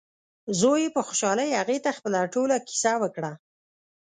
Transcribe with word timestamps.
زوی 0.59 0.79
یې 0.85 0.93
په 0.95 1.01
خوشحالۍ 1.07 1.49
هغې 1.59 1.77
ته 1.85 1.89
خپله 1.97 2.19
ټوله 2.33 2.55
کیسه 2.67 2.93
وکړه. 3.01 3.31